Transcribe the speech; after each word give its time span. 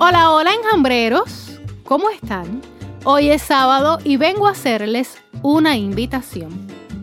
Hola, 0.00 0.30
hola 0.30 0.54
enjambreros, 0.54 1.58
¿cómo 1.82 2.08
están? 2.08 2.62
Hoy 3.02 3.30
es 3.30 3.42
sábado 3.42 3.98
y 4.04 4.16
vengo 4.16 4.46
a 4.46 4.52
hacerles 4.52 5.18
una 5.42 5.76
invitación. 5.76 6.50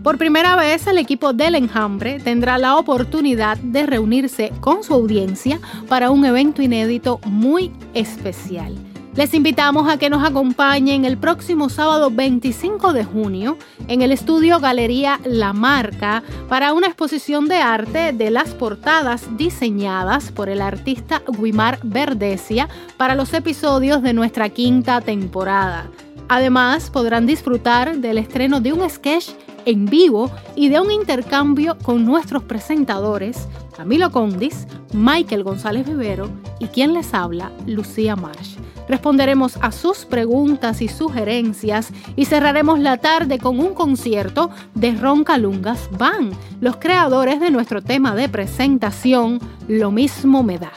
Por 0.01 0.17
primera 0.17 0.55
vez 0.55 0.87
el 0.87 0.97
equipo 0.97 1.33
del 1.33 1.55
enjambre 1.55 2.21
tendrá 2.21 2.57
la 2.57 2.77
oportunidad 2.77 3.57
de 3.57 3.85
reunirse 3.85 4.53
con 4.61 4.81
su 4.81 4.93
audiencia 4.93 5.59
para 5.89 6.09
un 6.09 6.23
evento 6.23 6.61
inédito 6.61 7.19
muy 7.25 7.73
especial. 7.93 8.73
Les 9.15 9.33
invitamos 9.33 9.89
a 9.89 9.97
que 9.97 10.09
nos 10.09 10.25
acompañen 10.25 11.05
el 11.05 11.17
próximo 11.17 11.69
sábado 11.69 12.11
25 12.11 12.91
de 12.91 13.05
junio 13.05 13.57
en 13.87 14.01
el 14.01 14.11
estudio 14.11 14.59
Galería 14.59 15.21
La 15.23 15.53
Marca 15.53 16.21
para 16.49 16.73
una 16.73 16.87
exposición 16.87 17.47
de 17.47 17.55
arte 17.55 18.11
de 18.11 18.29
las 18.29 18.53
portadas 18.53 19.37
diseñadas 19.37 20.33
por 20.33 20.49
el 20.49 20.61
artista 20.61 21.21
Guimar 21.29 21.79
Verdesia 21.81 22.67
para 22.97 23.15
los 23.15 23.33
episodios 23.33 24.03
de 24.03 24.11
nuestra 24.11 24.49
quinta 24.49 24.99
temporada. 24.99 25.89
Además, 26.27 26.89
podrán 26.89 27.25
disfrutar 27.25 27.97
del 27.99 28.17
estreno 28.17 28.59
de 28.59 28.73
un 28.73 28.89
sketch 28.89 29.29
en 29.65 29.85
vivo 29.85 30.31
y 30.55 30.69
de 30.69 30.79
un 30.79 30.91
intercambio 30.91 31.77
con 31.79 32.05
nuestros 32.05 32.43
presentadores 32.43 33.47
Camilo 33.75 34.09
Condis, 34.09 34.67
Michael 34.93 35.43
González 35.43 35.85
Vivero 35.85 36.29
y 36.59 36.67
quien 36.67 36.93
les 36.93 37.13
habla, 37.13 37.51
Lucía 37.65 38.15
Marsh. 38.15 38.55
Responderemos 38.87 39.57
a 39.61 39.71
sus 39.71 40.05
preguntas 40.05 40.81
y 40.81 40.87
sugerencias 40.87 41.91
y 42.15 42.25
cerraremos 42.25 42.79
la 42.79 42.97
tarde 42.97 43.39
con 43.39 43.59
un 43.59 43.73
concierto 43.73 44.51
de 44.75 44.93
Roncalungas 44.93 45.89
Van, 45.97 46.31
los 46.61 46.77
creadores 46.77 47.39
de 47.39 47.51
nuestro 47.51 47.81
tema 47.81 48.15
de 48.15 48.29
presentación 48.29 49.39
Lo 49.67 49.91
mismo 49.91 50.43
me 50.43 50.59
da. 50.59 50.71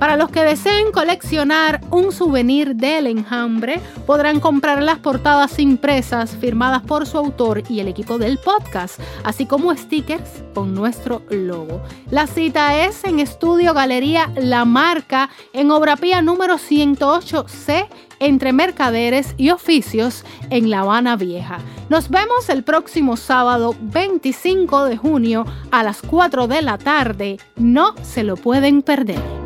Para 0.00 0.16
los 0.16 0.30
que 0.30 0.40
deseen 0.40 0.92
coleccionar 0.92 1.82
un 1.90 2.10
souvenir 2.10 2.74
del 2.74 3.06
enjambre, 3.06 3.82
podrán 4.06 4.40
comprar 4.40 4.82
las 4.82 4.98
portadas 4.98 5.58
impresas 5.58 6.34
firmadas 6.36 6.80
por 6.80 7.06
su 7.06 7.18
autor 7.18 7.62
y 7.68 7.80
el 7.80 7.88
equipo 7.88 8.16
del 8.16 8.38
podcast, 8.38 8.98
así 9.24 9.44
como 9.44 9.76
stickers 9.76 10.42
con 10.54 10.72
nuestro 10.74 11.20
logo. 11.28 11.82
La 12.10 12.26
cita 12.26 12.82
es 12.86 13.04
en 13.04 13.20
Estudio 13.20 13.74
Galería 13.74 14.32
La 14.36 14.64
Marca, 14.64 15.28
en 15.52 15.70
Obra 15.70 15.98
Pía 15.98 16.22
número 16.22 16.54
108C 16.54 17.86
entre 18.20 18.54
mercaderes 18.54 19.34
y 19.36 19.50
oficios 19.50 20.24
en 20.48 20.70
La 20.70 20.80
Habana 20.80 21.16
Vieja. 21.16 21.58
Nos 21.90 22.08
vemos 22.08 22.48
el 22.48 22.64
próximo 22.64 23.18
sábado 23.18 23.76
25 23.78 24.84
de 24.84 24.96
junio 24.96 25.44
a 25.70 25.82
las 25.82 26.00
4 26.00 26.46
de 26.46 26.62
la 26.62 26.78
tarde. 26.78 27.38
No 27.56 27.94
se 28.02 28.24
lo 28.24 28.36
pueden 28.36 28.80
perder. 28.80 29.39